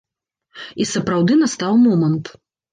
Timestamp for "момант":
1.87-2.37